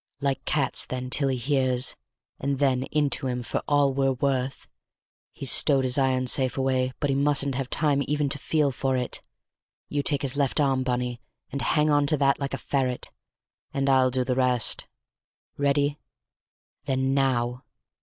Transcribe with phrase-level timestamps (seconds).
[0.19, 1.95] "Like cats, then, till he hears,
[2.39, 4.67] and then into him for all we're worth.
[5.31, 8.97] He's stowed his iron safe away, but he mustn't have time even to feel for
[8.97, 9.21] it.
[9.89, 13.11] You take his left arm, Bunny, and hang on to that like a ferret,
[13.75, 14.87] and I'll do the rest.
[15.55, 15.99] Ready?
[16.85, 17.63] Then now!"